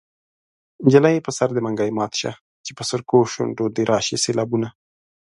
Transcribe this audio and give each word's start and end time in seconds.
نجلۍ 0.85 1.15
په 1.25 1.31
سر 1.37 1.49
دې 1.55 1.61
منګی 1.65 1.91
مات 1.97 2.13
شه 2.19 2.31
چې 2.65 2.71
په 2.77 2.83
سرکو 2.89 3.19
شونډو 3.31 3.65
دې 3.75 3.83
راشي 3.91 4.17
سېلابونه 4.25 4.67